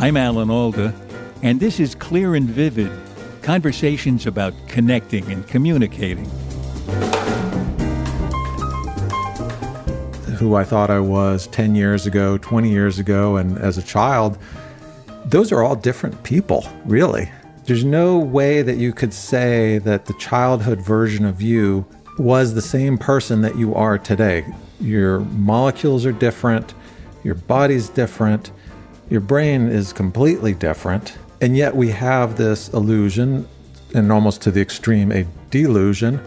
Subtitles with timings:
[0.00, 0.94] I'm Alan Alda,
[1.42, 2.92] and this is Clear and Vivid
[3.42, 6.24] conversations about connecting and communicating.
[10.36, 14.38] Who I thought I was 10 years ago, 20 years ago, and as a child,
[15.24, 17.28] those are all different people, really.
[17.64, 21.84] There's no way that you could say that the childhood version of you
[22.18, 24.46] was the same person that you are today.
[24.80, 26.72] Your molecules are different,
[27.24, 28.52] your body's different
[29.10, 31.16] your brain is completely different.
[31.40, 33.48] And yet we have this illusion,
[33.94, 36.20] and almost to the extreme, a delusion,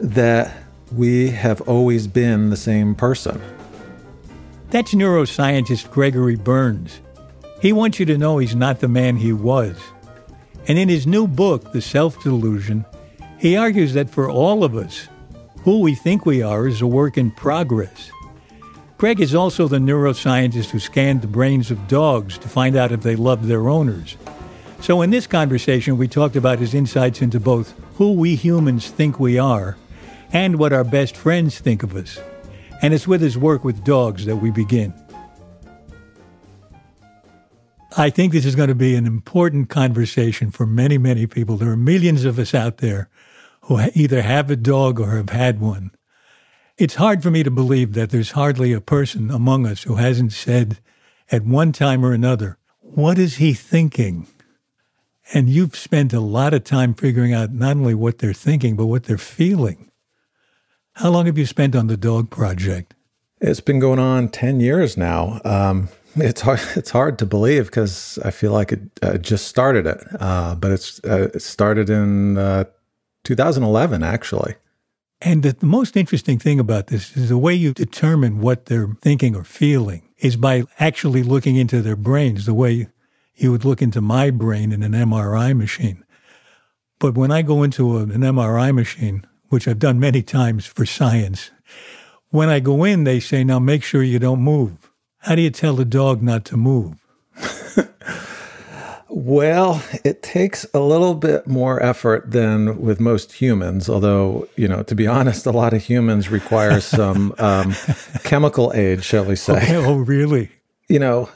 [0.00, 0.52] that
[0.90, 3.40] we have always been the same person.
[4.70, 7.00] That's neuroscientist Gregory Burns.
[7.60, 9.78] He wants you to know he's not the man he was.
[10.66, 12.84] And in his new book, The Self Delusion,
[13.38, 15.08] he argues that for all of us,
[15.62, 18.10] who we think we are is a work in progress.
[19.02, 23.00] Greg is also the neuroscientist who scanned the brains of dogs to find out if
[23.00, 24.16] they loved their owners.
[24.80, 29.18] So, in this conversation, we talked about his insights into both who we humans think
[29.18, 29.76] we are
[30.32, 32.20] and what our best friends think of us.
[32.80, 34.94] And it's with his work with dogs that we begin.
[37.96, 41.56] I think this is going to be an important conversation for many, many people.
[41.56, 43.08] There are millions of us out there
[43.62, 45.90] who either have a dog or have had one.
[46.82, 50.32] It's hard for me to believe that there's hardly a person among us who hasn't
[50.32, 50.80] said
[51.30, 54.26] at one time or another, What is he thinking?
[55.32, 58.86] And you've spent a lot of time figuring out not only what they're thinking, but
[58.86, 59.92] what they're feeling.
[60.94, 62.96] How long have you spent on the dog project?
[63.40, 65.40] It's been going on 10 years now.
[65.44, 69.86] Um, it's hard, it's hard to believe because I feel like it uh, just started
[69.86, 70.02] it.
[70.18, 72.64] Uh, but it's, uh, it started in uh,
[73.22, 74.56] 2011, actually.
[75.24, 78.88] And the, the most interesting thing about this is the way you determine what they're
[79.00, 82.88] thinking or feeling is by actually looking into their brains, the way
[83.36, 86.04] you would look into my brain in an MRI machine.
[86.98, 90.84] But when I go into a, an MRI machine, which I've done many times for
[90.84, 91.52] science,
[92.30, 94.90] when I go in, they say, now make sure you don't move.
[95.18, 96.96] How do you tell the dog not to move?
[99.14, 104.82] Well, it takes a little bit more effort than with most humans, although, you know,
[104.84, 107.74] to be honest, a lot of humans require some um,
[108.24, 109.58] chemical aid, shall we say.
[109.58, 109.76] Okay.
[109.76, 110.50] Oh, really?
[110.88, 111.28] You know,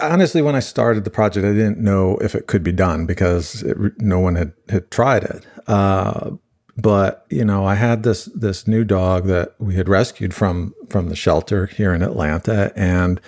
[0.00, 3.62] honestly, when I started the project, I didn't know if it could be done because
[3.64, 5.46] it, no one had, had tried it.
[5.66, 6.30] Uh,
[6.78, 11.10] but you know, I had this this new dog that we had rescued from from
[11.10, 13.20] the shelter here in Atlanta, and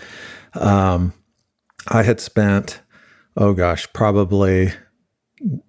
[0.54, 1.12] um,
[1.88, 2.80] I had spent
[3.36, 4.72] oh gosh, probably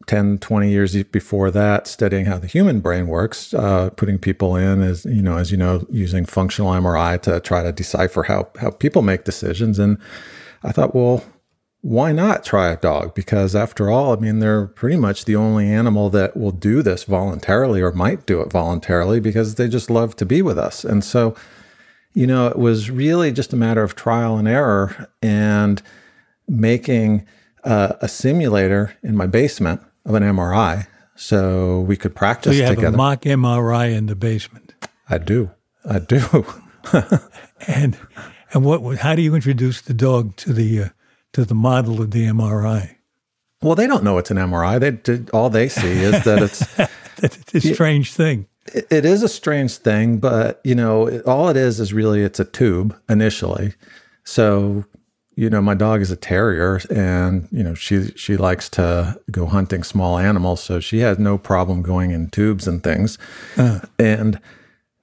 [0.07, 4.81] 10, 20 years before that, studying how the human brain works, uh, putting people in
[4.81, 8.69] as, you know, as you know, using functional MRI to try to decipher how, how
[8.71, 9.79] people make decisions.
[9.79, 9.97] And
[10.63, 11.23] I thought, well,
[11.81, 13.13] why not try a dog?
[13.13, 17.03] Because after all, I mean, they're pretty much the only animal that will do this
[17.03, 20.85] voluntarily or might do it voluntarily because they just love to be with us.
[20.85, 21.35] And so,
[22.13, 25.81] you know, it was really just a matter of trial and error and
[26.47, 27.25] making
[27.63, 32.63] uh, a simulator in my basement of an MRI so we could practice so you
[32.63, 32.95] have together.
[32.95, 34.73] a mock MRI in the basement.
[35.09, 35.51] I do.
[35.85, 36.45] I do.
[37.67, 37.97] and
[38.51, 38.97] and what?
[38.99, 40.89] How do you introduce the dog to the uh,
[41.33, 42.95] to the model of the MRI?
[43.61, 44.79] Well, they don't know it's an MRI.
[44.79, 46.79] They all they see is that it's
[47.53, 48.47] it's a strange thing.
[48.73, 52.23] It, it is a strange thing, but you know, it, all it is is really
[52.23, 53.73] it's a tube initially.
[54.23, 54.85] So
[55.35, 59.45] you know, my dog is a terrier and, you know, she she likes to go
[59.45, 63.17] hunting small animals, so she has no problem going in tubes and things.
[63.57, 63.79] Uh.
[63.97, 64.39] And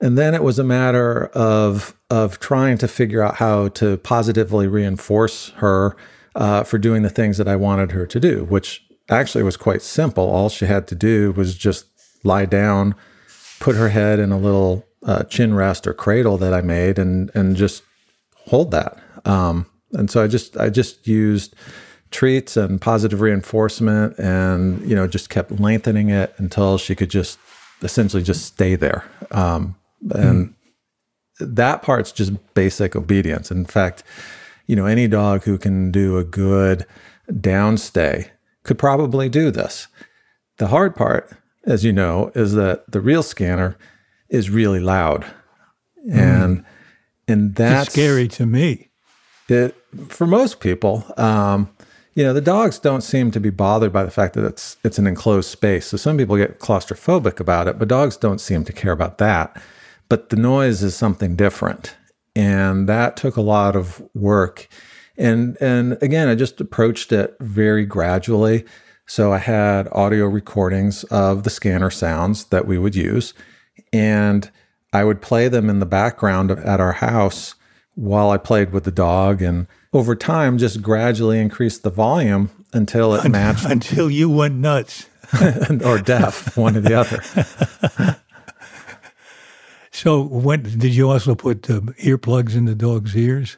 [0.00, 4.66] And then it was a matter of of trying to figure out how to positively
[4.66, 5.94] reinforce her
[6.34, 9.82] uh, for doing the things that I wanted her to do, which actually was quite
[9.82, 10.24] simple.
[10.24, 11.86] All she had to do was just
[12.24, 12.94] lie down,
[13.60, 17.30] put her head in a little uh, chin rest or cradle that I made, and
[17.34, 17.82] and just
[18.46, 18.96] hold that.
[19.24, 21.54] Um, and so I just I just used
[22.10, 27.38] treats and positive reinforcement, and you know just kept lengthening it until she could just
[27.82, 29.04] essentially just stay there.
[29.30, 29.76] Um,
[30.14, 30.54] and mm.
[31.56, 33.50] that part's just basic obedience.
[33.50, 34.02] In fact,
[34.66, 36.86] you know any dog who can do a good
[37.30, 38.30] downstay
[38.62, 39.88] could probably do this.
[40.58, 41.30] The hard part,
[41.64, 43.76] as you know, is that the real scanner
[44.28, 45.24] is really loud.
[46.06, 46.14] Mm.
[46.14, 46.64] And
[47.28, 48.89] and that's it's scary to me.
[50.08, 51.68] For most people, um,
[52.14, 54.98] you know, the dogs don't seem to be bothered by the fact that it's it's
[54.98, 55.86] an enclosed space.
[55.86, 59.60] So some people get claustrophobic about it, but dogs don't seem to care about that.
[60.08, 61.96] But the noise is something different.
[62.36, 64.68] And that took a lot of work
[65.20, 68.64] and and again, I just approached it very gradually.
[69.06, 73.34] So I had audio recordings of the scanner sounds that we would use,
[73.92, 74.50] and
[74.94, 77.54] I would play them in the background at our house
[78.00, 79.42] while I played with the dog.
[79.42, 83.64] And over time, just gradually increased the volume until it matched.
[83.68, 85.06] until you went nuts.
[85.84, 88.16] or deaf, one or the other.
[89.92, 93.56] so, when did you also put uh, earplugs in the dog's ears?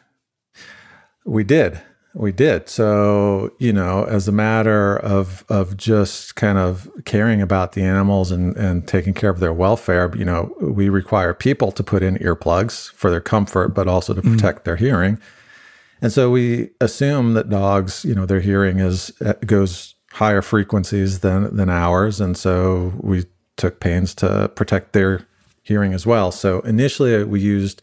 [1.24, 1.80] We did.
[2.14, 2.68] We did.
[2.68, 8.30] So, you know, as a matter of of just kind of caring about the animals
[8.30, 12.16] and, and taking care of their welfare, you know, we require people to put in
[12.18, 14.30] earplugs for their comfort, but also to mm.
[14.30, 14.64] protect mm.
[14.64, 15.18] their hearing.
[16.02, 21.20] And so we assume that dogs, you know, their hearing is uh, goes higher frequencies
[21.20, 23.24] than than ours, and so we
[23.56, 25.26] took pains to protect their
[25.62, 26.30] hearing as well.
[26.30, 27.80] So initially, we used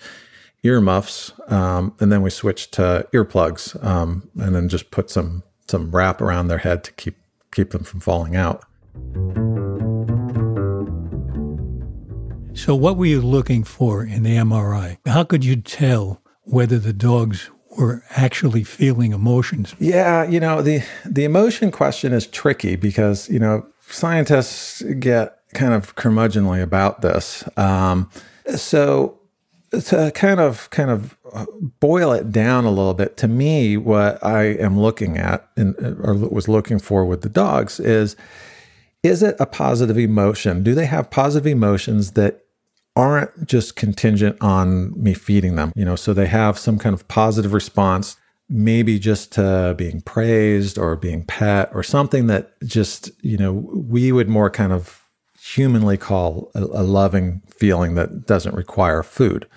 [0.64, 5.92] earmuffs, um, and then we switched to earplugs, um, and then just put some some
[5.92, 7.18] wrap around their head to keep
[7.52, 8.64] keep them from falling out.
[12.54, 14.98] So, what were you looking for in the MRI?
[15.06, 19.76] How could you tell whether the dogs were actually feeling emotions?
[19.80, 25.74] Yeah, you know the the emotion question is tricky because you know scientists get kind
[25.74, 27.44] of curmudgeonly about this.
[27.58, 28.10] Um,
[28.56, 29.19] so
[29.72, 31.46] to kind of kind of uh,
[31.80, 35.94] boil it down a little bit to me what i am looking at and uh,
[36.02, 38.16] or was looking for with the dogs is
[39.04, 42.44] is it a positive emotion do they have positive emotions that
[42.96, 47.08] aren't just contingent on me feeding them you know so they have some kind of
[47.08, 48.18] positive response
[48.52, 54.12] maybe just to being praised or being pet or something that just you know we
[54.12, 55.00] would more kind of
[55.42, 59.48] humanly call a, a loving feeling that doesn't require food.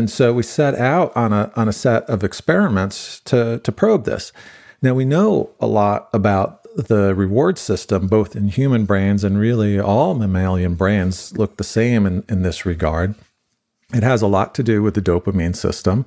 [0.00, 4.06] And so we set out on a on a set of experiments to to probe
[4.06, 4.32] this.
[4.80, 9.78] Now we know a lot about the reward system, both in human brains and really
[9.78, 13.14] all mammalian brains look the same in, in this regard.
[13.92, 16.06] It has a lot to do with the dopamine system.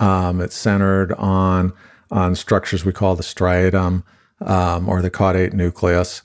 [0.00, 1.74] Um, it's centered on
[2.10, 4.02] on structures we call the striatum
[4.40, 6.22] um, or the caudate nucleus.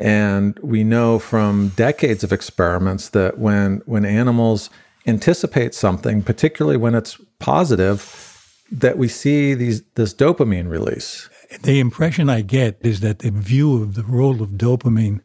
[0.00, 4.70] And we know from decades of experiments that when when animals
[5.08, 11.28] anticipate something, particularly when it's positive, that we see these this dopamine release.
[11.62, 15.20] The impression I get is that the view of the role of dopamine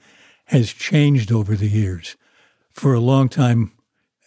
[0.45, 2.15] has changed over the years.
[2.71, 3.73] For a long time,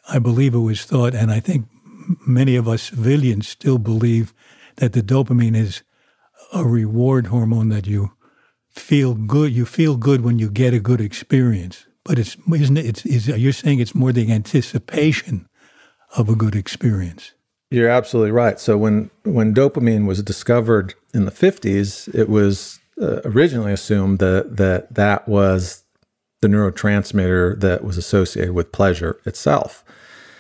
[0.09, 1.67] I believe it was thought, and I think
[2.27, 4.35] many of us civilians still believe
[4.77, 5.83] that the dopamine is
[6.53, 8.13] a reward hormone that you
[8.71, 9.53] feel good.
[9.53, 11.87] You feel good when you get a good experience.
[12.07, 12.87] But it's isn't it?
[12.87, 15.49] It's, it's, you're saying it's more the anticipation
[16.17, 17.33] of a good experience.
[17.71, 18.61] You're absolutely right.
[18.61, 24.57] So when when dopamine was discovered in the 50s, it was uh, originally assumed that
[24.57, 25.83] that that was
[26.43, 29.85] the neurotransmitter that was associated with pleasure itself.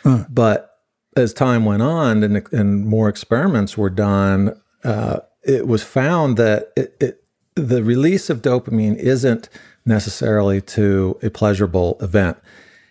[0.04, 0.24] Huh.
[0.28, 0.78] But
[1.16, 6.72] as time went on and, and more experiments were done, uh, it was found that
[6.76, 9.48] it, it, the release of dopamine isn't
[9.86, 12.36] necessarily to a pleasurable event.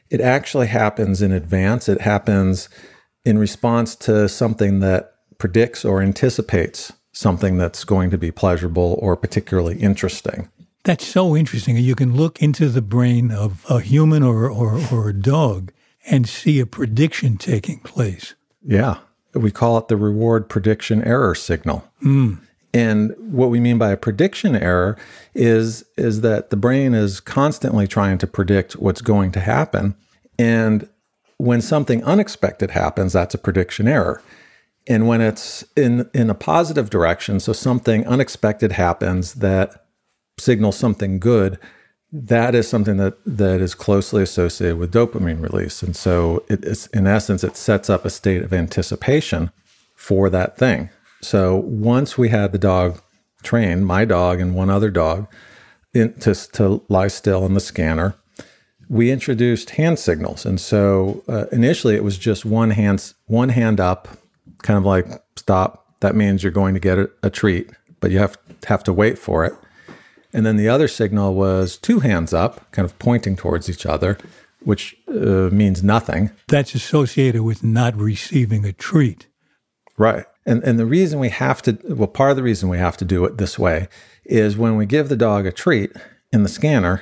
[0.09, 1.89] It actually happens in advance.
[1.89, 2.69] It happens
[3.23, 9.15] in response to something that predicts or anticipates something that's going to be pleasurable or
[9.15, 10.49] particularly interesting.
[10.83, 11.77] That's so interesting.
[11.77, 15.71] You can look into the brain of a human or, or, or a dog
[16.05, 18.35] and see a prediction taking place.
[18.63, 18.99] Yeah.
[19.33, 21.83] We call it the reward prediction error signal.
[22.03, 22.39] Mm.
[22.75, 24.97] And what we mean by a prediction error
[25.33, 29.95] is, is that the brain is constantly trying to predict what's going to happen.
[30.37, 30.89] And
[31.37, 34.21] when something unexpected happens, that's a prediction error.
[34.87, 39.85] And when it's in, in a positive direction, so something unexpected happens that
[40.37, 41.57] signals something good,
[42.11, 45.81] that is something that, that is closely associated with dopamine release.
[45.81, 49.49] And so it is, in essence, it sets up a state of anticipation
[49.95, 50.89] for that thing.
[51.25, 53.01] So once we had the dog
[53.41, 55.27] trained, my dog and one other dog,
[55.93, 58.15] in, to, to lie still in the scanner,
[58.87, 60.45] we introduced hand signals.
[60.45, 64.07] And so uh, initially it was just one hand, one hand up,
[64.61, 65.99] kind of like stop.
[66.01, 69.17] That means you're going to get a, a treat, but you have, have to wait
[69.17, 69.53] for it.
[70.31, 74.17] And then the other signal was two hands up, kind of pointing towards each other,
[74.59, 76.29] which uh, means nothing.
[76.49, 79.27] That's associated with not receiving a treat.
[79.97, 80.25] Right.
[80.45, 83.05] And, and the reason we have to, well, part of the reason we have to
[83.05, 83.87] do it this way
[84.23, 85.91] is when we give the dog a treat
[86.31, 87.01] in the scanner,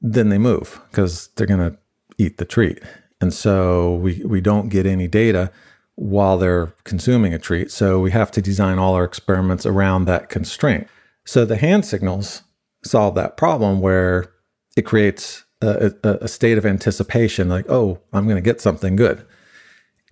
[0.00, 1.78] then they move because they're going to
[2.18, 2.80] eat the treat.
[3.20, 5.50] And so we, we don't get any data
[5.94, 7.70] while they're consuming a treat.
[7.70, 10.88] So we have to design all our experiments around that constraint.
[11.24, 12.42] So the hand signals
[12.84, 14.32] solve that problem where
[14.76, 18.96] it creates a, a, a state of anticipation like, oh, I'm going to get something
[18.96, 19.24] good.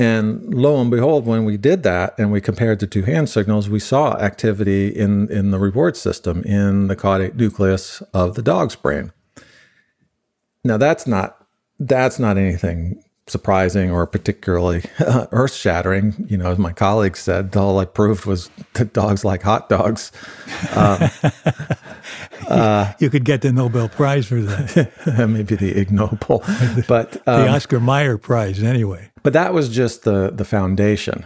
[0.00, 3.68] And lo and behold, when we did that and we compared the two hand signals,
[3.68, 8.74] we saw activity in, in the reward system in the caudate nucleus of the dog's
[8.74, 9.12] brain.
[10.64, 11.46] Now that's not
[11.78, 16.26] that's not anything surprising or particularly earth shattering.
[16.28, 20.12] You know, as my colleagues said, all I proved was that dogs like hot dogs.
[20.74, 21.10] Um,
[22.48, 25.28] uh, you could get the Nobel Prize for that.
[25.28, 26.42] maybe the Ig Nobel,
[26.88, 29.10] but um, the Oscar Mayer Prize, anyway.
[29.22, 31.24] But that was just the the foundation.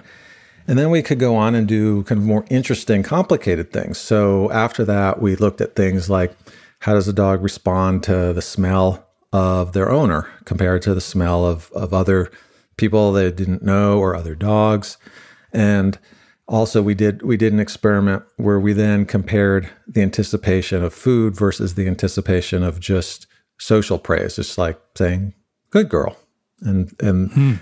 [0.67, 3.99] And then we could go on and do kind of more interesting, complicated things.
[3.99, 6.35] So after that, we looked at things like
[6.81, 11.45] how does a dog respond to the smell of their owner compared to the smell
[11.45, 12.31] of, of other
[12.77, 14.97] people they didn't know or other dogs.
[15.53, 15.99] And
[16.47, 21.35] also we did we did an experiment where we then compared the anticipation of food
[21.35, 23.27] versus the anticipation of just
[23.59, 25.35] social praise, just like saying,
[25.71, 26.17] good girl.
[26.61, 27.55] And and hmm.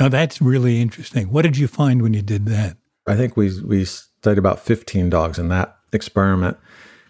[0.00, 1.30] now that's really interesting.
[1.30, 2.76] What did you find when you did that?
[3.06, 6.56] I think we we studied about 15 dogs in that experiment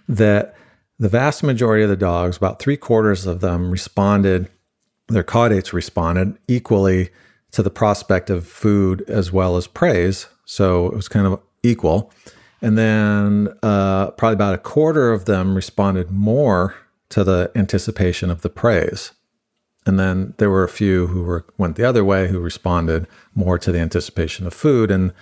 [0.08, 0.54] that
[1.00, 4.50] the vast majority of the dogs, about three quarters of them, responded,
[5.08, 7.08] their caudates responded equally
[7.52, 10.28] to the prospect of food as well as praise.
[10.44, 12.12] So it was kind of equal.
[12.60, 16.74] And then uh, probably about a quarter of them responded more
[17.08, 19.12] to the anticipation of the praise.
[19.86, 23.58] And then there were a few who were, went the other way, who responded more
[23.58, 24.90] to the anticipation of food.
[24.90, 25.14] And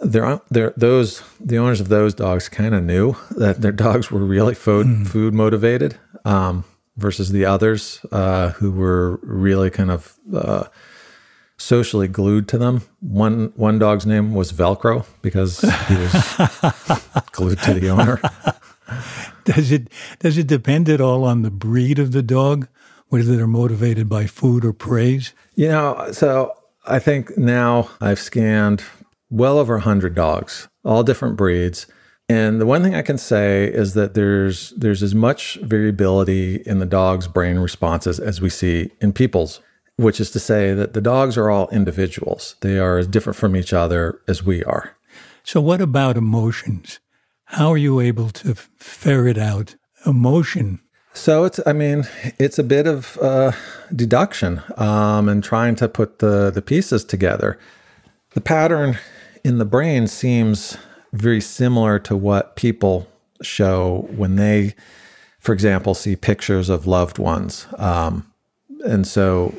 [0.00, 4.20] they're, they're, those the owners of those dogs kind of knew that their dogs were
[4.20, 5.06] really food mm.
[5.06, 6.64] food motivated um,
[6.96, 10.64] versus the others uh, who were really kind of uh,
[11.56, 12.82] socially glued to them.
[13.00, 16.12] One one dog's name was Velcro because he was
[17.32, 18.20] glued to the owner.
[19.44, 19.88] Does it
[20.18, 22.68] does it depend at all on the breed of the dog,
[23.08, 25.34] whether they're motivated by food or praise?
[25.54, 28.82] You know, so I think now I've scanned
[29.30, 31.86] well over 100 dogs, all different breeds.
[32.28, 36.78] And the one thing I can say is that there's there's as much variability in
[36.78, 39.60] the dog's brain responses as we see in people's,
[39.96, 42.54] which is to say that the dogs are all individuals.
[42.60, 44.96] They are as different from each other as we are.
[45.42, 47.00] So what about emotions?
[47.46, 49.74] How are you able to ferret out
[50.06, 50.78] emotion?
[51.12, 52.04] So it's, I mean,
[52.38, 53.50] it's a bit of uh,
[53.94, 57.58] deduction um, and trying to put the the pieces together.
[58.34, 58.98] The pattern
[59.44, 60.76] in the brain seems
[61.12, 63.08] very similar to what people
[63.42, 64.74] show when they,
[65.38, 67.66] for example, see pictures of loved ones.
[67.78, 68.30] Um,
[68.84, 69.54] and so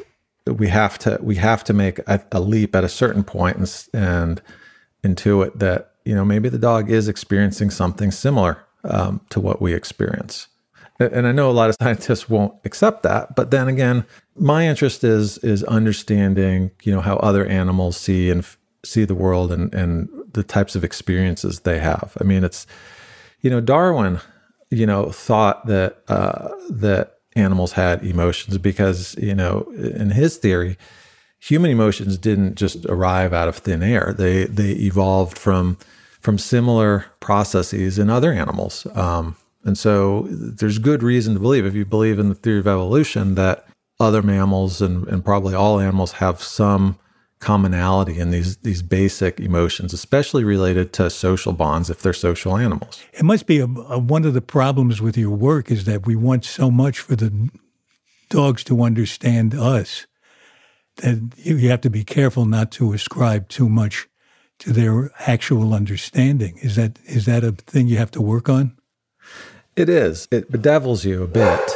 [0.45, 3.87] we have to we have to make a, a leap at a certain point and,
[3.93, 4.41] and
[5.03, 9.73] intuit that you know maybe the dog is experiencing something similar um, to what we
[9.73, 10.47] experience.
[10.99, 15.03] And I know a lot of scientists won't accept that, but then again, my interest
[15.03, 18.45] is is understanding you know how other animals see and
[18.83, 22.17] see the world and, and the types of experiences they have.
[22.19, 22.65] I mean, it's,
[23.41, 24.19] you know, Darwin,
[24.69, 30.77] you know, thought that, uh, that animals had emotions because, you know, in his theory,
[31.39, 34.13] human emotions didn't just arrive out of thin air.
[34.17, 35.77] They, they evolved from,
[36.19, 38.85] from similar processes in other animals.
[38.93, 42.67] Um, and so there's good reason to believe, if you believe in the theory of
[42.67, 43.65] evolution, that
[43.99, 46.97] other mammals and, and probably all animals have some
[47.41, 53.03] commonality in these these basic emotions, especially related to social bonds if they're social animals.
[53.13, 56.15] It must be a, a, one of the problems with your work is that we
[56.15, 57.49] want so much for the
[58.29, 60.07] dogs to understand us.
[60.97, 64.07] that you have to be careful not to ascribe too much
[64.59, 66.57] to their actual understanding.
[66.61, 68.77] Is that is that a thing you have to work on?
[69.75, 70.27] It is.
[70.31, 71.71] It bedevils you a bit.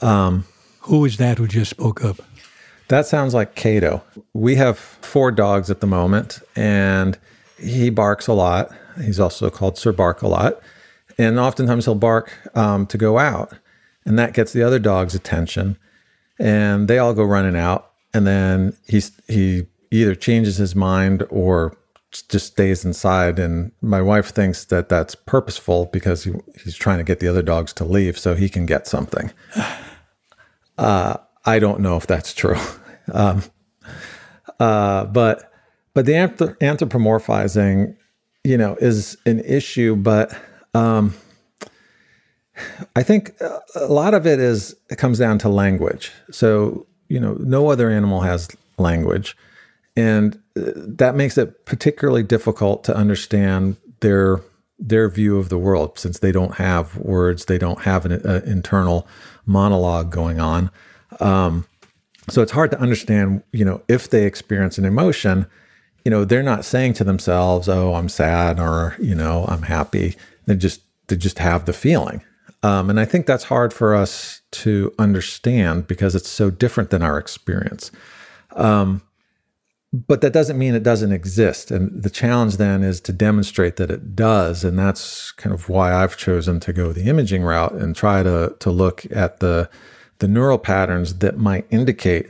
[0.00, 0.44] Um,
[0.80, 2.20] who is that who just spoke up?
[2.88, 4.02] That sounds like Cato.
[4.34, 7.18] We have four dogs at the moment, and
[7.58, 8.70] he barks a lot.
[9.02, 10.60] He's also called Sir Bark a lot.
[11.16, 13.54] And oftentimes he'll bark um, to go out,
[14.04, 15.78] and that gets the other dog's attention.
[16.38, 21.76] And they all go running out, and then he's, he either changes his mind or
[22.10, 23.38] just stays inside.
[23.38, 27.42] And my wife thinks that that's purposeful because he, he's trying to get the other
[27.42, 29.32] dogs to leave so he can get something.
[30.76, 32.58] Uh, I don't know if that's true.
[33.12, 33.42] um,
[34.58, 35.52] uh, but
[35.94, 37.96] but the anthropomorphizing,
[38.42, 39.94] you know, is an issue.
[39.96, 40.36] But
[40.74, 41.14] um,
[42.96, 46.12] I think a lot of it is it comes down to language.
[46.30, 48.48] So you know, no other animal has
[48.78, 49.36] language,
[49.96, 54.40] and uh, that makes it particularly difficult to understand their
[54.78, 58.42] their view of the world since they don't have words, they don't have an uh,
[58.44, 59.06] internal
[59.46, 60.70] monologue going on.
[61.20, 61.66] Um,
[62.28, 65.46] so it's hard to understand, you know, if they experience an emotion,
[66.04, 70.16] you know, they're not saying to themselves, "Oh, I'm sad," or you know, "I'm happy."
[70.46, 72.22] They just they just have the feeling,
[72.62, 77.02] um, and I think that's hard for us to understand because it's so different than
[77.02, 77.90] our experience.
[78.52, 79.02] Um,
[79.94, 81.70] but that doesn't mean it doesn't exist.
[81.70, 84.64] And the challenge then is to demonstrate that it does.
[84.64, 88.56] And that's kind of why I've chosen to go the imaging route and try to,
[88.58, 89.70] to look at the,
[90.18, 92.26] the neural patterns that might indicate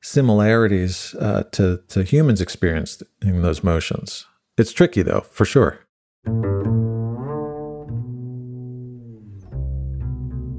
[0.00, 4.26] similarities uh, to, to humans experienced in those motions.
[4.58, 5.80] It's tricky though, for sure.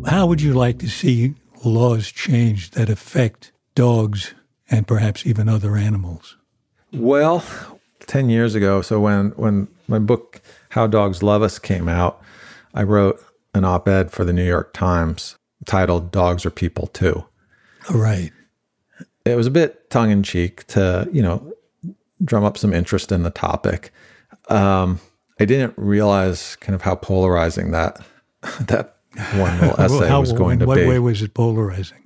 [0.08, 4.34] How would you like to see laws changed that affect dogs
[4.70, 6.38] and perhaps even other animals?
[6.92, 7.44] Well,
[8.02, 12.22] 10 years ago, so when, when my book, How Dogs Love Us, came out,
[12.74, 17.26] I wrote an op ed for the New York Times titled Dogs Are People Too.
[17.90, 18.32] Right.
[19.26, 21.54] It was a bit tongue in cheek to, you know,
[22.24, 23.92] drum up some interest in the topic.
[24.50, 25.00] Um,
[25.40, 28.00] I didn't realize kind of how polarizing that
[28.62, 28.98] that
[29.34, 30.86] one little essay how, was going to what be.
[30.86, 32.06] What way was it polarizing?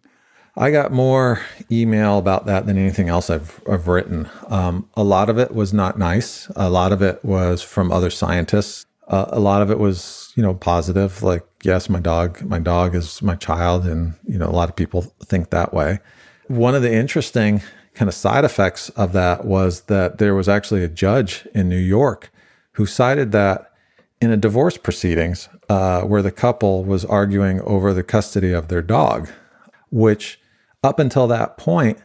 [0.55, 4.29] I got more email about that than anything else I've, I've written.
[4.47, 6.47] Um, a lot of it was not nice.
[6.55, 8.85] A lot of it was from other scientists.
[9.07, 11.23] Uh, a lot of it was, you know, positive.
[11.23, 14.76] Like, yes, my dog, my dog is my child, and you know, a lot of
[14.76, 16.00] people think that way.
[16.48, 17.62] One of the interesting
[17.93, 21.78] kind of side effects of that was that there was actually a judge in New
[21.78, 22.32] York
[22.74, 23.72] who cited that
[24.22, 28.82] in a divorce proceedings uh, where the couple was arguing over the custody of their
[28.82, 29.30] dog,
[29.89, 30.39] which
[30.84, 32.00] up until that point,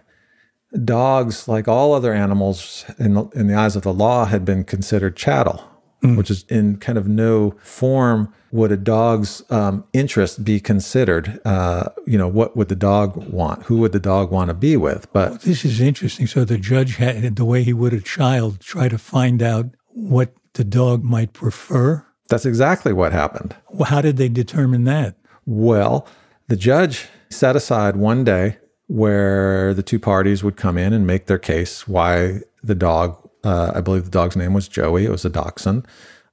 [0.84, 4.64] dogs, like all other animals in the, in the eyes of the law, had been
[4.64, 5.62] considered chattel,
[6.04, 6.16] mm.
[6.16, 11.40] which is in kind of no form would a dog's um, interest be considered.
[11.44, 13.64] Uh, you know, what would the dog want?
[13.64, 15.12] Who would the dog want to be with?
[15.12, 16.26] But well, this is interesting.
[16.26, 20.34] So the judge had, the way he would a child, try to find out what
[20.52, 22.06] the dog might prefer.
[22.28, 23.56] That's exactly what happened.
[23.70, 25.16] Well, how did they determine that?
[25.46, 26.06] Well,
[26.46, 31.26] the judge set aside one day where the two parties would come in and make
[31.26, 35.24] their case why the dog, uh, I believe the dog's name was Joey, it was
[35.24, 35.86] a dachshund,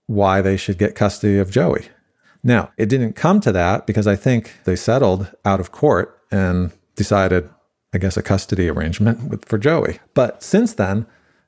[0.08, 1.88] why they should get custody of Joey.
[2.44, 6.72] Now, it didn't come to that because I think they settled out of court and
[6.96, 7.50] decided,
[7.94, 10.00] I guess, a custody arrangement with, for Joey.
[10.14, 11.06] But since then,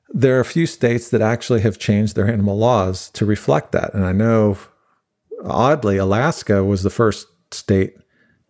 [0.08, 3.92] there are a few states that actually have changed their animal laws to reflect that.
[3.94, 4.56] And I know,
[5.44, 7.96] oddly, Alaska was the first state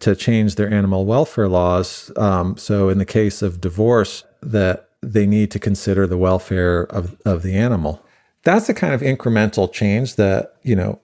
[0.00, 2.12] to change their animal welfare laws.
[2.16, 7.17] Um, so, in the case of divorce, that they need to consider the welfare of,
[7.25, 8.05] of the animal.
[8.43, 11.01] That's the kind of incremental change that, you know,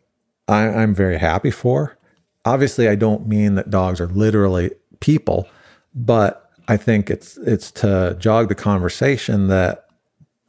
[0.48, 1.96] I, I'm very happy for.
[2.44, 5.48] Obviously, I don't mean that dogs are literally people,
[5.94, 9.86] but I think it's it's to jog the conversation that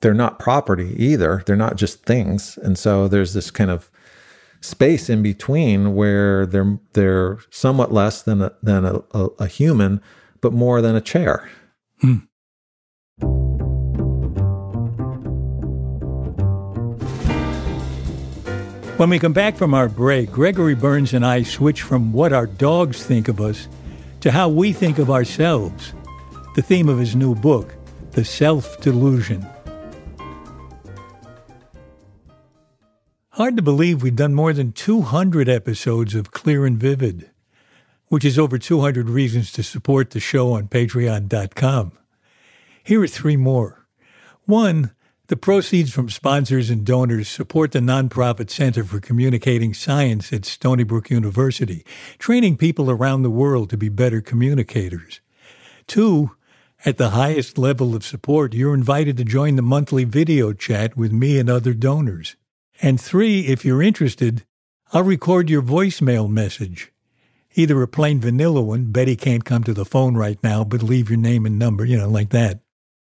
[0.02, 1.44] they're not property either.
[1.46, 2.58] They're not just things.
[2.58, 3.90] And so there's this kind of
[4.62, 10.02] space in between where they're they're somewhat less than a, than a, a, a human,
[10.42, 11.50] but more than a chair.
[12.02, 12.18] Hmm.
[19.02, 22.46] When we come back from our break, Gregory Burns and I switch from what our
[22.46, 23.68] dogs think of us
[24.20, 25.94] to how we think of ourselves.
[26.54, 27.74] The theme of his new book,
[28.12, 29.44] The Self Delusion.
[33.30, 37.32] Hard to believe we've done more than 200 episodes of Clear and Vivid,
[38.10, 41.94] which is over 200 reasons to support the show on patreon.com.
[42.84, 43.88] Here are three more.
[44.46, 44.92] One,
[45.32, 50.84] the proceeds from sponsors and donors support the nonprofit Center for Communicating Science at Stony
[50.84, 51.86] Brook University,
[52.20, 55.22] training people around the world to be better communicators.
[55.88, 56.32] Two,
[56.84, 61.14] at the highest level of support, you're invited to join the monthly video chat with
[61.14, 62.36] me and other donors.
[62.82, 64.44] And three, if you're interested,
[64.92, 66.92] I'll record your voicemail message.
[67.56, 71.10] Either a plain vanilla one, Betty can't come to the phone right now, but leave
[71.10, 72.60] your name and number, you know, like that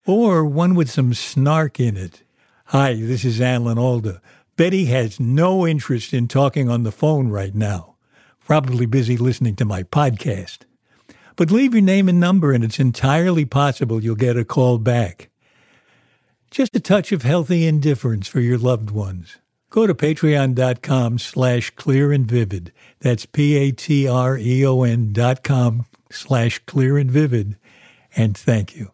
[0.06, 2.22] or one with some snark in it.
[2.66, 4.20] Hi, this is Alan Alda.
[4.56, 7.96] Betty has no interest in talking on the phone right now,
[8.46, 10.58] probably busy listening to my podcast.
[11.36, 15.30] But leave your name and number, and it's entirely possible you'll get a call back.
[16.50, 19.38] Just a touch of healthy indifference for your loved ones.
[19.70, 22.72] Go to patreon.com slash clear and vivid.
[23.00, 27.56] That's P-A-T-R-E-O-N dot com slash clear and vivid.
[28.14, 28.93] And thank you.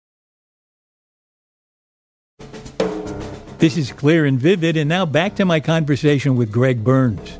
[3.61, 7.37] This is clear and vivid, and now back to my conversation with Greg Burns.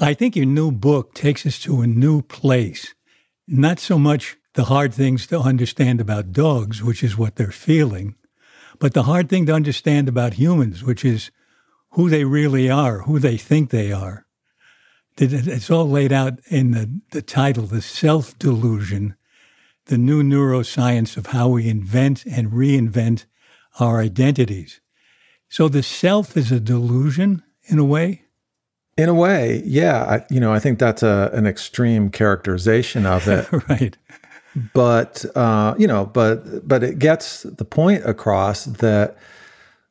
[0.00, 2.92] I think your new book takes us to a new place.
[3.46, 8.16] Not so much the hard things to understand about dogs, which is what they're feeling,
[8.80, 11.30] but the hard thing to understand about humans, which is
[11.90, 14.26] who they really are, who they think they are.
[15.18, 19.14] It's all laid out in the, the title, The Self Delusion,
[19.84, 23.26] the new neuroscience of how we invent and reinvent
[23.78, 24.80] our identities.
[25.48, 28.22] So the self is a delusion in a way.
[28.96, 30.02] In a way, yeah.
[30.04, 33.46] I, you know, I think that's a, an extreme characterization of it.
[33.68, 33.96] right.
[34.74, 39.16] But uh, you know, but but it gets the point across that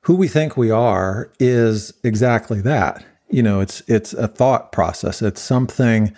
[0.01, 3.05] who we think we are is exactly that.
[3.29, 5.21] You know, it's it's a thought process.
[5.21, 6.13] It's something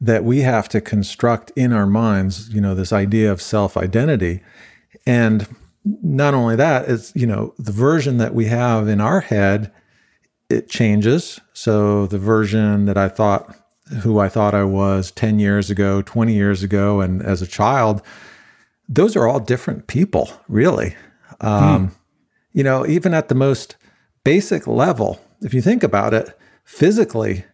[0.00, 2.50] that we have to construct in our minds.
[2.50, 4.42] You know, this idea of self identity,
[5.06, 5.46] and
[6.02, 9.72] not only that, it's, you know the version that we have in our head
[10.48, 11.40] it changes.
[11.52, 13.56] So the version that i thought
[14.02, 18.02] who i thought i was 10 years ago 20 years ago and as a child
[18.88, 20.96] those are all different people really.
[21.40, 21.94] Um, hmm.
[22.52, 23.76] you know even at the most
[24.24, 27.44] basic level if you think about it physically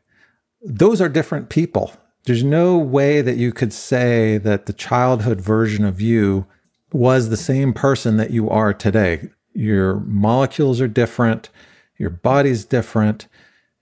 [0.62, 1.92] those are different people.
[2.24, 6.46] There's no way that you could say that the childhood version of you
[6.92, 9.30] was the same person that you are today.
[9.54, 11.50] Your molecules are different,
[11.98, 13.28] your body's different,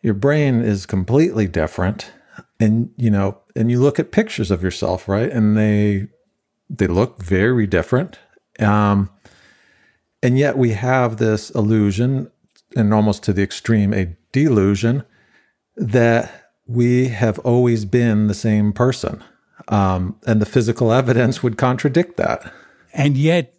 [0.03, 2.13] your brain is completely different.
[2.59, 5.31] And you know, and you look at pictures of yourself, right?
[5.31, 6.09] And they
[6.69, 8.19] they look very different.
[8.59, 9.11] Um,
[10.23, 12.31] and yet we have this illusion,
[12.77, 15.05] and almost to the extreme, a delusion
[15.77, 19.25] that we have always been the same person.
[19.69, 22.53] Um, and the physical evidence would contradict that.
[22.93, 23.55] And yet,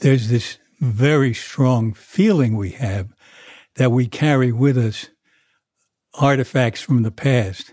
[0.00, 3.14] there's this very strong feeling we have
[3.76, 5.08] that we carry with us
[6.14, 7.72] artifacts from the past.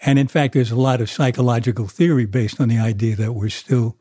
[0.00, 3.48] And in fact, there's a lot of psychological theory based on the idea that we're
[3.48, 3.96] still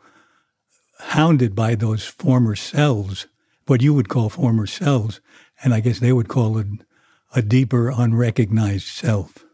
[1.00, 3.28] hounded by those former selves,
[3.68, 5.22] what you would call former selves,
[5.64, 6.68] and I guess they would call it
[7.36, 9.46] a deeper, unrecognized self.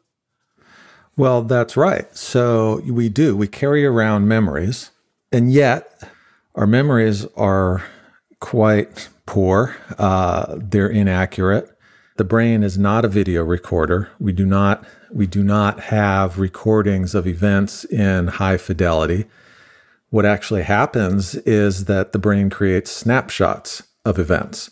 [1.15, 2.15] Well, that's right.
[2.15, 3.36] So we do.
[3.36, 4.91] We carry around memories,
[5.32, 6.10] and yet
[6.60, 7.82] our memories are
[8.41, 11.72] quite poor, uh, they're inaccurate.
[12.17, 14.10] The brain is not a video recorder.
[14.19, 19.26] We do not we do not have recordings of events in high fidelity.
[20.10, 24.69] What actually happens is that the brain creates snapshots of events,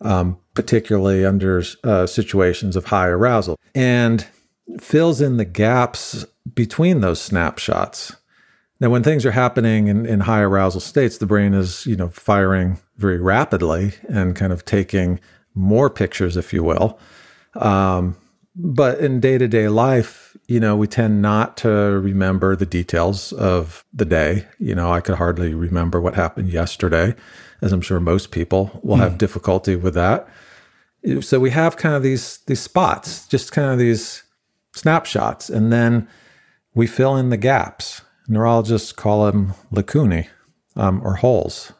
[0.00, 4.26] um, particularly under uh, situations of high arousal, and
[4.80, 8.16] fills in the gaps between those snapshots
[8.80, 12.08] Now, when things are happening in, in high arousal states, the brain is, you know,
[12.08, 15.20] firing very rapidly and kind of taking
[15.54, 16.98] more pictures, if you will.
[17.54, 18.16] Um,
[18.56, 23.32] but in day to day life, you know, we tend not to remember the details
[23.34, 24.46] of the day.
[24.58, 27.14] You know, I could hardly remember what happened yesterday,
[27.62, 29.00] as I'm sure most people will mm.
[29.00, 30.28] have difficulty with that.
[31.20, 34.22] So we have kind of these these spots, just kind of these
[34.74, 36.08] snapshots, and then
[36.74, 38.02] we fill in the gaps.
[38.30, 40.28] Neurologists call them lacunae
[40.76, 41.72] um, or holes.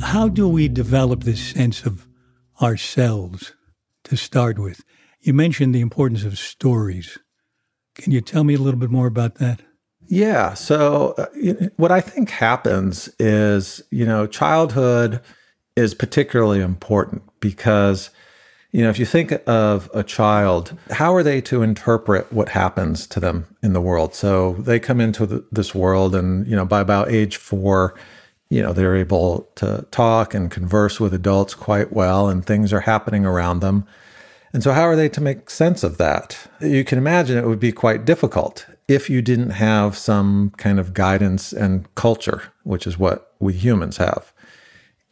[0.00, 2.06] How do we develop this sense of
[2.62, 3.52] ourselves
[4.04, 4.84] to start with?
[5.20, 7.18] You mentioned the importance of stories.
[7.96, 9.62] Can you tell me a little bit more about that?
[10.06, 10.54] Yeah.
[10.54, 11.26] So, uh,
[11.78, 15.20] what I think happens is, you know, childhood
[15.78, 18.10] is particularly important because,
[18.72, 23.06] you know, if you think of a child, how are they to interpret what happens
[23.06, 24.14] to them in the world?
[24.14, 27.94] So, they come into the, this world, and, you know, by about age four,
[28.50, 32.80] you know, they're able to talk and converse with adults quite well, and things are
[32.80, 33.86] happening around them.
[34.52, 36.38] And so, how are they to make sense of that?
[36.60, 40.94] You can imagine it would be quite difficult if you didn't have some kind of
[40.94, 44.32] guidance and culture, which is what we humans have.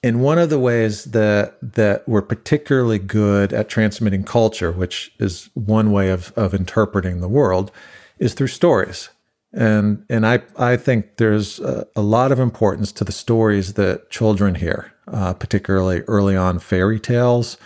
[0.06, 5.50] And one of the ways that that we're particularly good at transmitting culture, which is
[5.54, 7.72] one way of, of interpreting the world,
[8.20, 9.08] is through stories.
[9.52, 14.08] And and I I think there's a, a lot of importance to the stories that
[14.08, 17.56] children hear, uh, particularly early on fairy tales.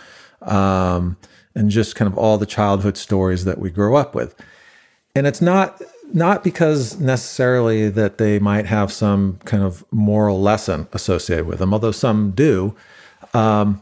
[0.41, 1.17] Um,
[1.53, 4.33] and just kind of all the childhood stories that we grow up with.
[5.13, 5.79] And it's not
[6.13, 11.73] not because necessarily that they might have some kind of moral lesson associated with them,
[11.73, 12.75] although some do.
[13.33, 13.81] Um,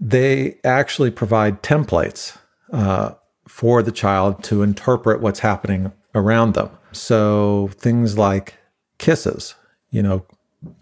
[0.00, 2.36] they actually provide templates
[2.72, 3.12] uh,
[3.46, 6.70] for the child to interpret what's happening around them.
[6.92, 8.54] So things like
[8.98, 9.54] kisses,
[9.90, 10.24] you know,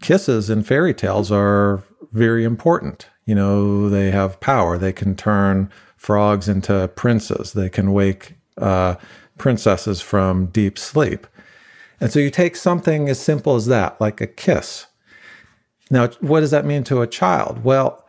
[0.01, 3.07] kisses in fairy tales are very important.
[3.25, 4.77] You know, they have power.
[4.77, 7.53] They can turn frogs into princes.
[7.53, 8.95] They can wake uh,
[9.39, 11.25] princesses from deep sleep.
[11.99, 14.85] And so you take something as simple as that, like a kiss.
[15.91, 17.63] Now, what does that mean to a child?
[17.63, 18.05] Well,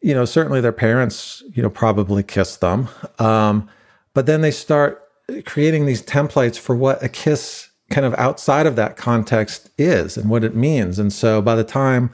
[0.00, 2.88] you know, certainly their parents, you know, probably kiss them.
[3.18, 3.68] Um,
[4.14, 5.08] but then they start
[5.46, 10.28] creating these templates for what a kiss kind of outside of that context is and
[10.28, 10.98] what it means.
[10.98, 12.10] And so by the time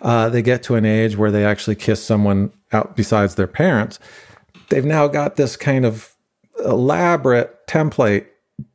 [0.00, 3.98] uh, they get to an age where they actually kiss someone out besides their parents,
[4.68, 6.14] they've now got this kind of
[6.64, 8.26] elaborate template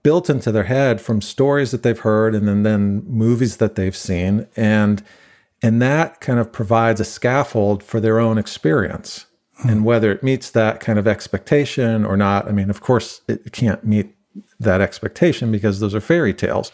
[0.01, 3.95] built into their head from stories that they've heard and then, then movies that they've
[3.95, 5.03] seen and
[5.61, 9.25] and that kind of provides a scaffold for their own experience
[9.57, 9.69] hmm.
[9.69, 13.51] and whether it meets that kind of expectation or not i mean of course it
[13.51, 14.15] can't meet
[14.59, 16.71] that expectation because those are fairy tales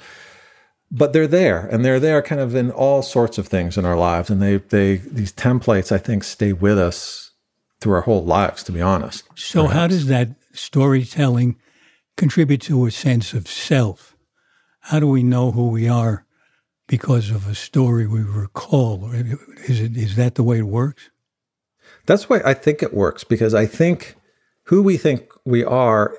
[0.92, 3.98] but they're there and they're there kind of in all sorts of things in our
[3.98, 7.30] lives and they they these templates i think stay with us
[7.80, 9.24] through our whole lives, to be honest.
[9.36, 9.74] So, perhaps.
[9.74, 11.58] how does that storytelling
[12.18, 14.16] contribute to a sense of self?
[14.82, 16.26] How do we know who we are
[16.88, 19.12] because of a story we recall?
[19.12, 21.10] Is it is that the way it works?
[22.06, 24.16] That's why I think it works because I think
[24.64, 26.16] who we think we are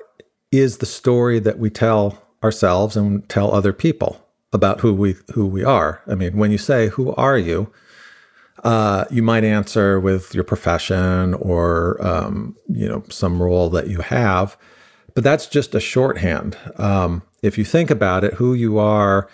[0.51, 5.45] is the story that we tell ourselves and tell other people about who we who
[5.45, 6.01] we are.
[6.07, 7.71] I mean, when you say who are you,
[8.63, 14.01] uh, you might answer with your profession or um, you know some role that you
[14.01, 14.57] have,
[15.15, 16.57] but that's just a shorthand.
[16.77, 19.27] Um, if you think about it, who you are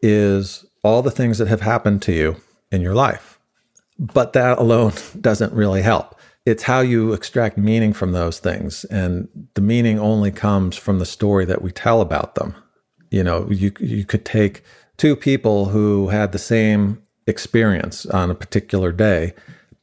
[0.00, 2.36] is all the things that have happened to you
[2.70, 3.38] in your life,
[3.98, 6.18] but that alone doesn't really help.
[6.44, 11.06] It's how you extract meaning from those things, and the meaning only comes from the
[11.06, 12.54] story that we tell about them.
[13.10, 14.62] You know, you you could take
[14.96, 19.34] two people who had the same experience on a particular day,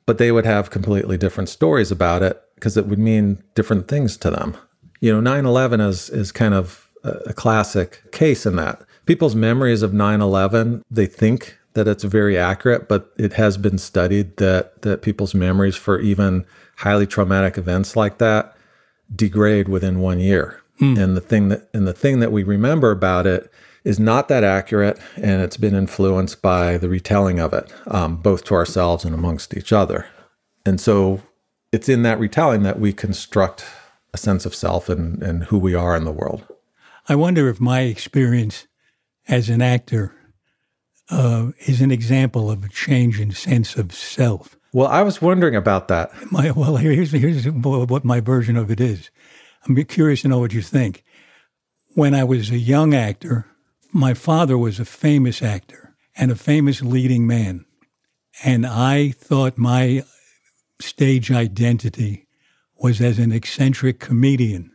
[0.05, 4.17] but they would have completely different stories about it because it would mean different things
[4.17, 4.57] to them.
[4.99, 8.81] You know, 9 11 is, is kind of a classic case in that.
[9.05, 13.77] People's memories of 9 11, they think that it's very accurate, but it has been
[13.77, 16.45] studied that, that people's memories for even
[16.77, 18.55] highly traumatic events like that
[19.15, 20.61] degrade within one year.
[20.79, 20.97] Hmm.
[20.97, 23.51] And the thing that and the thing that we remember about it
[23.83, 28.43] is not that accurate, and it's been influenced by the retelling of it, um, both
[28.45, 30.07] to ourselves and amongst each other.
[30.65, 31.21] And so
[31.71, 33.65] it's in that retelling that we construct
[34.13, 36.45] a sense of self and, and who we are in the world.
[37.07, 38.67] I wonder if my experience
[39.27, 40.13] as an actor
[41.09, 44.55] uh, is an example of a change in sense of self.
[44.73, 46.11] Well, I was wondering about that.
[46.31, 49.09] My, well, here's, here's what my version of it is.
[49.67, 51.03] I'm curious to know what you think.
[51.95, 53.47] When I was a young actor,
[53.91, 57.65] my father was a famous actor and a famous leading man.
[58.43, 60.03] And I thought my
[60.79, 62.27] stage identity
[62.77, 64.71] was as an eccentric comedian.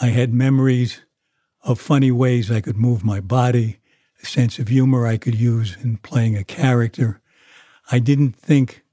[0.00, 1.02] I had memories
[1.64, 3.78] of funny ways I could move my body,
[4.22, 7.20] a sense of humor I could use in playing a character.
[7.90, 8.84] I didn't think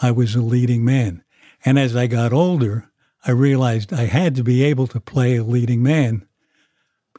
[0.00, 1.22] I was a leading man.
[1.64, 2.90] And as I got older,
[3.26, 6.26] I realized I had to be able to play a leading man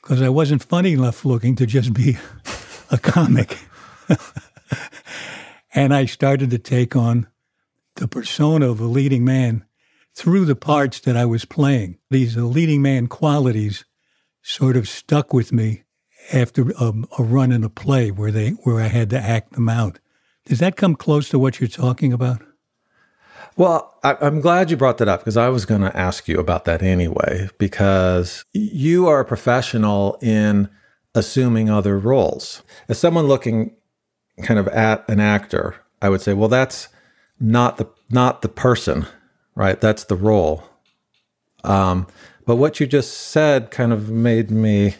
[0.05, 2.19] because I wasn't funny enough looking to just be
[2.91, 3.57] a comic.
[5.73, 7.25] and I started to take on
[7.95, 9.65] the persona of a leading man
[10.13, 11.97] through the parts that I was playing.
[12.11, 13.83] These leading man qualities
[14.43, 15.85] sort of stuck with me
[16.31, 19.69] after a, a, run in a play where they where I had to act them
[19.69, 19.97] out.
[20.45, 22.43] Does that come close to what you're talking about?
[23.57, 26.39] Well, I, am glad you brought that up because I was going to ask you
[26.39, 30.69] about that anyway, because you are a professional in
[31.13, 32.63] assuming other roles.
[32.89, 33.75] As someone looking
[34.43, 36.89] kind of at an actor, I would say, well, that's
[37.39, 39.05] not the not the person,
[39.55, 39.79] right?
[39.79, 40.63] That's the role.
[41.63, 42.07] Um,
[42.45, 44.95] but what you just said kind of made me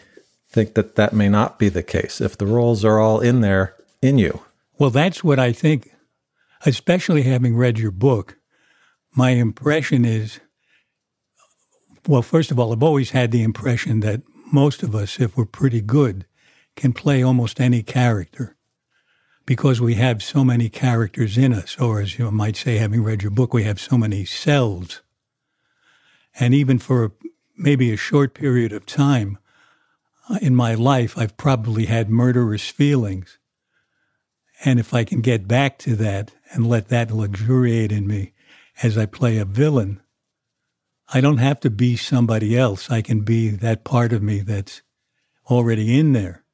[0.48, 3.76] think that that may not be the case if the roles are all in there
[4.02, 4.40] in you.
[4.78, 5.92] Well, that's what I think,
[6.64, 8.36] especially having read your book.
[9.16, 10.40] My impression is
[12.06, 15.44] well, first of all, I've always had the impression that most of us, if we're
[15.44, 16.24] pretty good,
[16.76, 18.56] can play almost any character
[19.44, 23.22] because we have so many characters in us, or as you might say, having read
[23.22, 25.02] your book, we have so many selves.
[26.38, 27.12] And even for
[27.56, 29.38] maybe a short period of time
[30.28, 33.38] uh, in my life, I've probably had murderous feelings.
[34.64, 38.32] And if I can get back to that and let that luxuriate in me
[38.82, 40.00] as I play a villain,
[41.12, 42.90] I don't have to be somebody else.
[42.90, 44.82] I can be that part of me that's
[45.48, 46.44] already in there,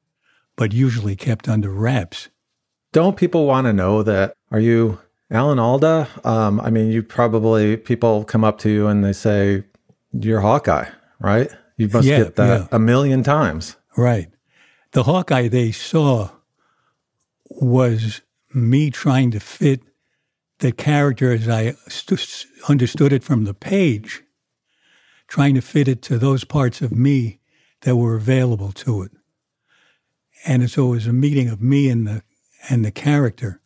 [0.55, 2.29] but usually kept under wraps.
[2.91, 4.35] Don't people want to know that?
[4.51, 4.99] Are you
[5.31, 6.07] Alan Alda?
[6.23, 9.63] Um, I mean, you probably, people come up to you and they say,
[10.11, 11.49] you're Hawkeye, right?
[11.77, 12.67] You must yeah, get that yeah.
[12.71, 13.77] a million times.
[13.97, 14.29] Right.
[14.91, 16.29] The Hawkeye they saw
[17.49, 18.21] was
[18.53, 19.81] me trying to fit
[20.63, 24.23] the character as I st- understood it from the page,
[25.27, 27.41] trying to fit it to those parts of me
[27.81, 29.11] that were available to it.
[30.45, 32.23] And so it was a meeting of me and the
[32.69, 33.59] and the character.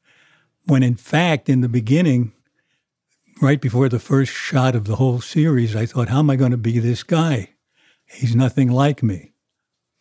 [0.66, 2.34] When in fact, in the beginning,
[3.44, 6.52] right before the first shot of the whole series, I thought, how am I going
[6.52, 7.54] to be this guy?
[8.06, 9.34] He's nothing like me.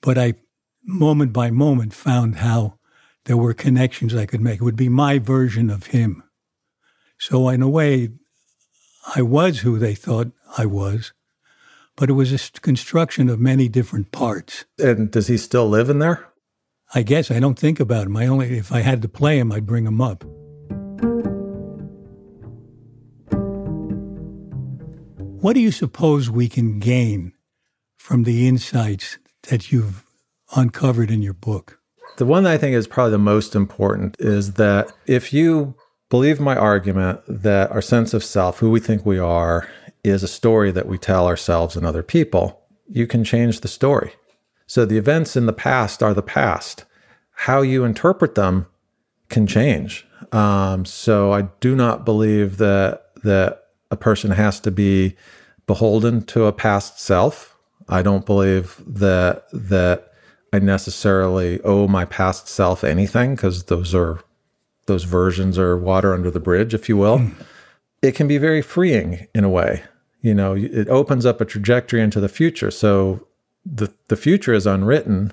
[0.01, 0.33] But I,
[0.83, 2.79] moment by moment, found how
[3.27, 4.61] there were connections I could make.
[4.61, 6.23] It would be my version of him.
[7.19, 8.11] So, in a way,
[9.15, 11.13] I was who they thought I was,
[11.97, 14.65] but it was a construction of many different parts.
[14.79, 16.27] And does he still live in there?
[16.95, 18.17] I guess I don't think about him.
[18.17, 20.25] I only, if I had to play him, I'd bring him up.
[25.41, 27.33] What do you suppose we can gain
[27.97, 30.05] from the insights that you've
[30.55, 31.79] uncovered in your book?
[32.19, 35.75] The one that I think is probably the most important is that if you
[36.09, 39.69] believe my argument that our sense of self, who we think we are,
[40.05, 44.13] is a story that we tell ourselves and other people, you can change the story.
[44.67, 46.85] So the events in the past are the past.
[47.31, 48.67] How you interpret them
[49.29, 50.07] can change.
[50.33, 55.17] Um, so I do not believe that that a person has to be
[55.67, 57.57] beholden to a past self.
[57.89, 60.13] I don't believe that that
[60.53, 64.21] I necessarily owe my past self anything because those are
[64.87, 67.31] those versions are water under the bridge, if you will.
[68.03, 69.83] It can be very freeing in a way.
[70.21, 72.71] You know, it opens up a trajectory into the future.
[72.71, 73.27] So
[73.65, 75.33] the the future is unwritten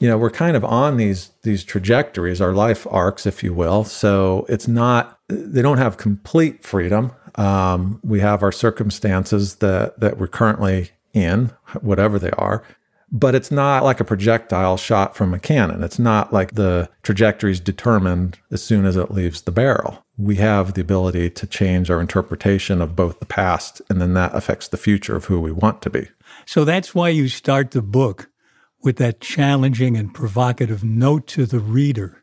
[0.00, 3.84] you know we're kind of on these these trajectories our life arcs if you will
[3.84, 10.18] so it's not they don't have complete freedom um, we have our circumstances that that
[10.18, 12.64] we're currently in whatever they are
[13.12, 17.52] but it's not like a projectile shot from a cannon it's not like the trajectory
[17.52, 21.90] is determined as soon as it leaves the barrel we have the ability to change
[21.90, 25.50] our interpretation of both the past and then that affects the future of who we
[25.52, 26.08] want to be
[26.46, 28.30] so that's why you start the book
[28.82, 32.22] with that challenging and provocative note to the reader.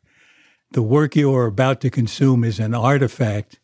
[0.71, 3.59] The work you are about to consume is an artifact.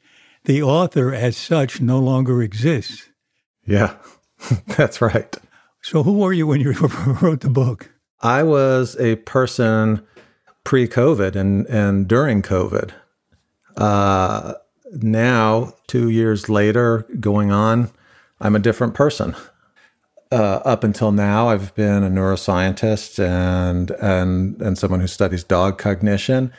[0.46, 3.10] The author, as such, no longer exists.
[3.66, 3.96] Yeah,
[4.68, 5.36] that's right.
[5.84, 6.72] So, who were you when you
[7.22, 7.92] wrote the book?
[8.22, 10.02] I was a person
[10.64, 12.92] pre COVID and, and during COVID.
[13.76, 14.54] Uh,
[14.94, 17.92] now, two years later, going on,
[18.40, 19.36] I'm a different person.
[20.32, 25.78] Uh, up until now, I've been a neuroscientist and and and someone who studies dog
[25.78, 26.54] cognition,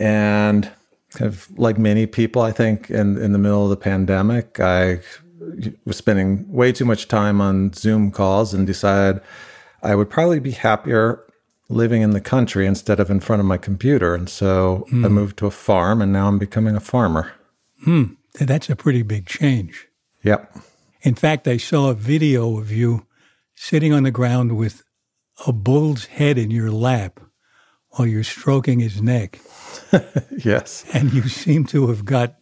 [0.00, 0.68] and
[1.12, 5.00] kind of like many people, I think in in the middle of the pandemic, I
[5.84, 9.22] was spending way too much time on Zoom calls and decided
[9.82, 11.24] I would probably be happier
[11.68, 14.14] living in the country instead of in front of my computer.
[14.14, 15.04] And so mm.
[15.04, 15.14] I hmm.
[15.14, 17.32] moved to a farm and now I'm becoming a farmer.
[17.84, 18.14] Hmm.
[18.38, 19.88] That's a pretty big change.
[20.22, 20.56] Yep.
[21.02, 23.06] In fact, I saw a video of you
[23.54, 24.82] sitting on the ground with
[25.46, 27.20] a bull's head in your lap
[27.90, 29.40] while you're stroking his neck.
[30.44, 30.84] yes.
[30.92, 32.36] And you seem to have got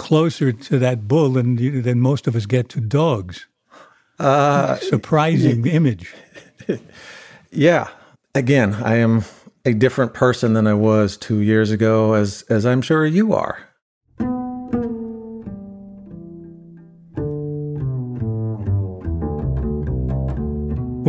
[0.00, 3.46] closer to that bull than, than most of us get to dogs.
[4.18, 6.14] Uh, Surprising image.
[7.52, 7.88] Yeah.
[8.32, 9.24] Again, I am
[9.64, 13.58] a different person than I was two years ago, as as I'm sure you are.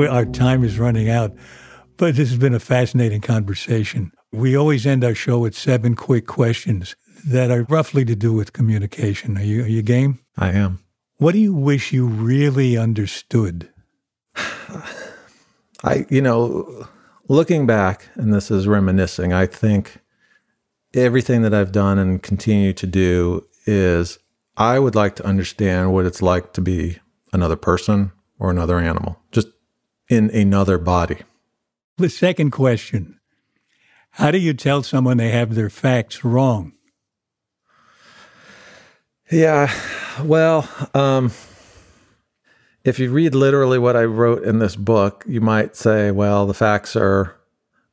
[0.09, 1.31] Our time is running out,
[1.97, 4.11] but this has been a fascinating conversation.
[4.31, 6.95] We always end our show with seven quick questions
[7.25, 9.37] that are roughly to do with communication.
[9.37, 10.19] Are you, are you game?
[10.37, 10.79] I am.
[11.17, 13.69] What do you wish you really understood?
[15.83, 16.87] I, you know,
[17.27, 19.99] looking back, and this is reminiscing, I think
[20.93, 24.19] everything that I've done and continue to do is
[24.57, 26.99] I would like to understand what it's like to be
[27.33, 29.47] another person or another animal, just
[30.09, 31.19] in another body.
[31.97, 33.19] The second question
[34.11, 36.73] How do you tell someone they have their facts wrong?
[39.31, 39.71] Yeah,
[40.23, 41.31] well, um,
[42.83, 46.53] if you read literally what I wrote in this book, you might say, well, the
[46.53, 47.37] facts are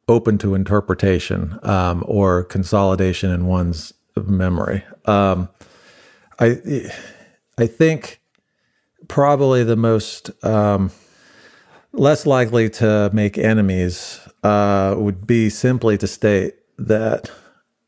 [0.08, 4.82] open to interpretation um, or consolidation in one's memory.
[5.04, 5.48] Um,
[6.40, 6.90] I
[7.56, 8.20] I think
[9.06, 10.90] probably the most um,
[11.92, 17.30] less likely to make enemies uh, would be simply to state that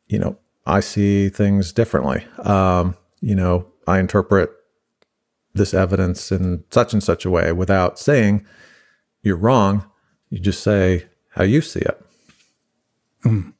[0.07, 2.25] you know I see things differently.
[2.39, 4.51] Um, you know, I interpret
[5.55, 8.47] this evidence in such and such a way without saying
[9.23, 9.85] you're wrong.
[10.31, 12.05] You just say how you see it.
[13.25, 13.53] Mm.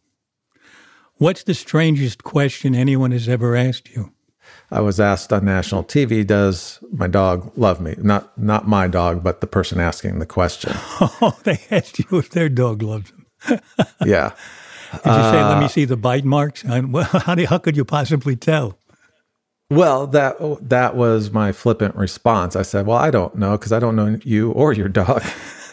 [1.17, 4.13] What's the strangest question anyone has ever asked you?
[4.71, 9.23] I was asked on national TV, "Does my dog love me?" Not not my dog,
[9.23, 10.73] but the person asking the question.
[11.23, 13.61] Oh, they asked you if their dog loved them.
[14.07, 14.33] yeah.
[14.93, 16.63] Did you say, "Let me uh, see the bite marks"?
[16.67, 18.79] How, do, how could you possibly tell?
[19.71, 20.37] Well, that
[20.69, 22.57] that was my flippant response.
[22.57, 25.23] I said, "Well, I don't know because I don't know you or your dog."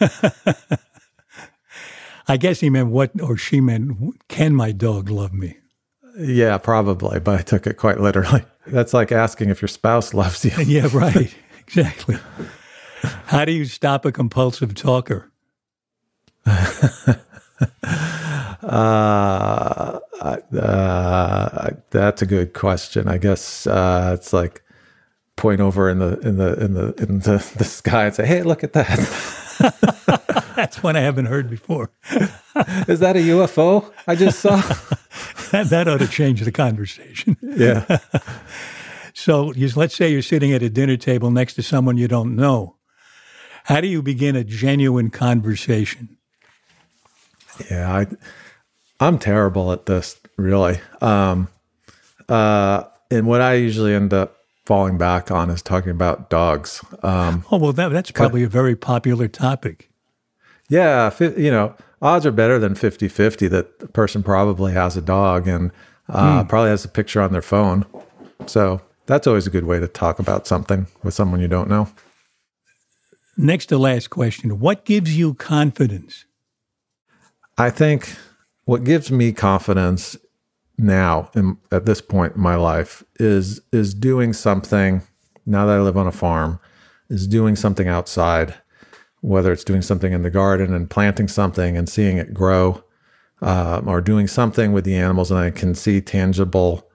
[2.30, 5.56] I guess he meant what, or she meant, "Can my dog love me?"
[6.18, 8.44] Yeah, probably, but I took it quite literally.
[8.66, 10.52] That's like asking if your spouse loves you.
[10.64, 11.34] yeah, right.
[11.68, 12.16] Exactly.
[13.26, 15.30] How do you stop a compulsive talker?
[18.62, 23.08] Uh, uh, that's a good question.
[23.08, 24.62] I guess uh, it's like
[25.36, 28.42] point over in the in the in the in the, the sky and say, "Hey,
[28.42, 28.98] look at that."
[30.56, 31.90] that's one I haven't heard before.
[32.88, 34.56] Is that a UFO I just saw?
[35.52, 37.36] that, that ought to change the conversation.
[37.40, 37.98] Yeah.
[39.14, 42.34] so you, let's say you're sitting at a dinner table next to someone you don't
[42.36, 42.76] know.
[43.64, 46.16] How do you begin a genuine conversation?
[47.70, 48.06] Yeah, I
[49.00, 50.80] I'm terrible at this, really.
[51.00, 51.48] Um,
[52.28, 54.36] uh, and what I usually end up
[54.66, 56.84] falling back on is talking about dogs.
[57.02, 59.88] Um, oh well, that, that's probably a very popular topic.
[60.68, 65.48] Yeah, you know, odds are better than 50-50 that the person probably has a dog
[65.48, 65.72] and
[66.10, 66.48] uh, hmm.
[66.48, 67.86] probably has a picture on their phone.
[68.46, 71.88] So that's always a good way to talk about something with someone you don't know.
[73.38, 76.26] Next to last question: What gives you confidence?
[77.56, 78.14] I think
[78.68, 80.14] what gives me confidence
[80.76, 85.00] now in, at this point in my life is is doing something
[85.46, 86.60] now that I live on a farm
[87.08, 88.54] is doing something outside
[89.22, 92.84] whether it's doing something in the garden and planting something and seeing it grow
[93.40, 96.86] um, or doing something with the animals and I can see tangible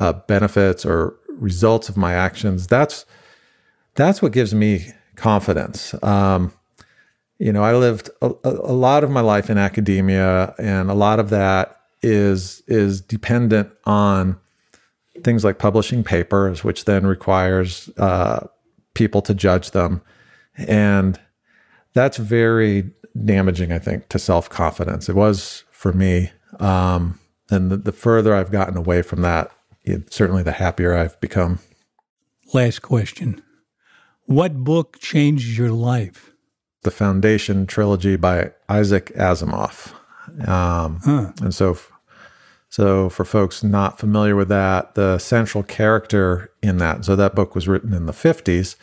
[0.00, 2.66] uh, benefits or results of my actions.
[2.66, 3.06] That's
[3.94, 5.94] that's what gives me confidence.
[6.02, 6.52] Um,
[7.38, 11.18] you know, I lived a, a, lot of my life in academia, and a lot
[11.18, 14.38] of that is is dependent on
[15.22, 18.46] things like publishing papers, which then requires uh,
[18.94, 20.00] people to judge them,
[20.56, 21.18] and
[21.92, 22.90] that's very
[23.24, 25.08] damaging, I think, to self confidence.
[25.08, 26.30] It was for me,
[26.60, 27.18] um,
[27.50, 29.50] and the, the further I've gotten away from that,
[29.82, 31.58] it, certainly the happier I've become.
[32.52, 33.42] Last question.
[34.26, 36.33] What book changed your life?
[36.84, 39.92] The Foundation trilogy by Isaac Asimov.
[40.46, 41.32] Um, huh.
[41.42, 41.78] And so,
[42.70, 47.54] so for folks not familiar with that, the central character in that, so that book
[47.54, 48.76] was written in the 50s,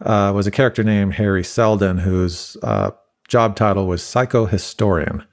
[0.00, 2.90] uh, was a character named Hari Seldon, whose uh,
[3.28, 5.24] job title was psychohistorian.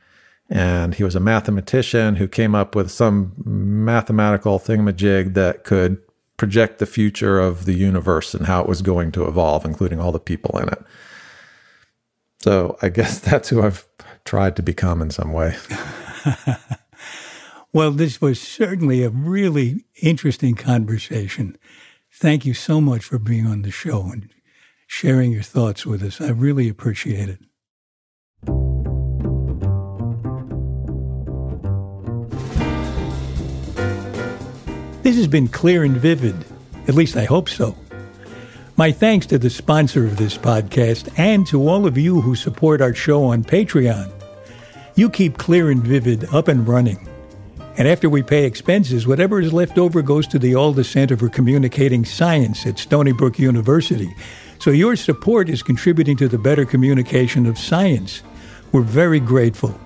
[0.49, 5.97] And he was a mathematician who came up with some mathematical thingamajig that could
[6.35, 10.11] project the future of the universe and how it was going to evolve, including all
[10.11, 10.83] the people in it.
[12.43, 13.87] So I guess that's who I've
[14.25, 15.55] tried to become in some way.
[17.73, 21.57] well, this was certainly a really interesting conversation.
[22.13, 24.29] Thank you so much for being on the show and
[24.85, 26.19] sharing your thoughts with us.
[26.19, 27.39] I really appreciate it.
[35.03, 36.35] This has been clear and vivid.
[36.87, 37.75] At least I hope so.
[38.81, 42.81] My thanks to the sponsor of this podcast and to all of you who support
[42.81, 44.11] our show on Patreon.
[44.95, 47.07] You keep Clear and Vivid up and running.
[47.77, 51.29] And after we pay expenses, whatever is left over goes to the Alda Center for
[51.29, 54.15] Communicating Science at Stony Brook University.
[54.57, 58.23] So your support is contributing to the better communication of science.
[58.71, 59.79] We're very grateful.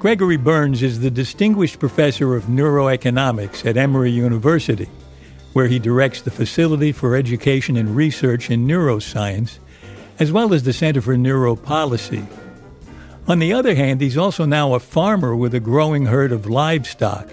[0.00, 4.88] Gregory Berns is the Distinguished Professor of Neuroeconomics at Emory University,
[5.58, 9.58] where he directs the Facility for Education and Research in Neuroscience,
[10.20, 12.24] as well as the Center for Neuropolicy.
[13.26, 17.32] On the other hand, he's also now a farmer with a growing herd of livestock.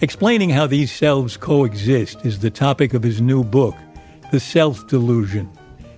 [0.00, 3.74] Explaining how these selves coexist is the topic of his new book,
[4.30, 5.50] The Self Delusion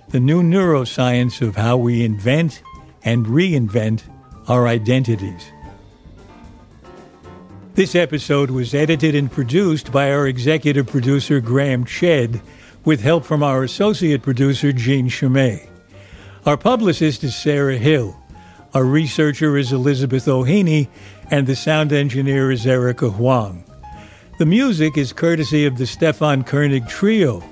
[0.09, 2.63] The New Neuroscience of How We Invent
[3.03, 4.01] and Reinvent
[4.47, 5.52] Our Identities.
[7.75, 12.39] This episode was edited and produced by our executive producer, Graham Chedd,
[12.85, 15.67] with help from our associate producer, Jean Chimay.
[16.45, 18.15] Our publicist is Sarah Hill.
[18.75, 20.87] Our researcher is Elizabeth O'Haney,
[21.31, 23.63] and the sound engineer is Erica Huang.
[24.37, 27.43] The music is courtesy of the Stefan Koenig Trio.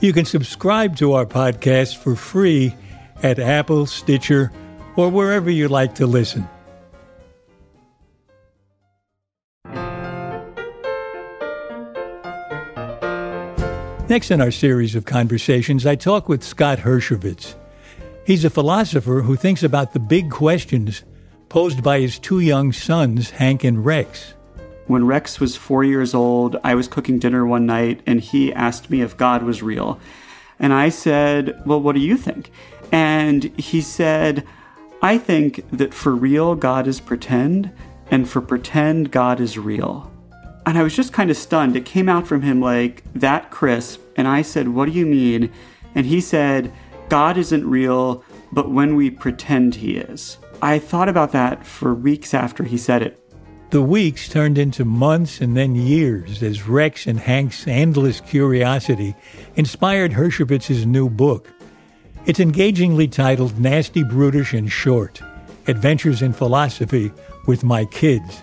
[0.00, 2.74] You can subscribe to our podcast for free
[3.22, 4.52] at Apple, Stitcher,
[4.94, 6.46] or wherever you like to listen.
[14.08, 17.56] Next in our series of conversations, I talk with Scott Hershovitz.
[18.24, 21.04] He's a philosopher who thinks about the big questions
[21.50, 24.32] posed by his two young sons, Hank and Rex.
[24.86, 28.88] When Rex was four years old, I was cooking dinner one night and he asked
[28.88, 30.00] me if God was real.
[30.58, 32.50] And I said, Well, what do you think?
[32.90, 34.42] And he said,
[35.02, 37.70] I think that for real, God is pretend,
[38.10, 40.10] and for pretend, God is real.
[40.68, 41.76] And I was just kind of stunned.
[41.76, 44.02] It came out from him like that crisp.
[44.16, 45.50] And I said, What do you mean?
[45.94, 46.70] And he said,
[47.08, 50.36] God isn't real, but when we pretend he is.
[50.60, 53.18] I thought about that for weeks after he said it.
[53.70, 59.16] The weeks turned into months and then years as Rex and Hank's endless curiosity
[59.56, 61.50] inspired Hershovitz's new book.
[62.26, 65.22] It's engagingly titled Nasty, Brutish, and Short
[65.66, 67.10] Adventures in Philosophy
[67.46, 68.42] with My Kids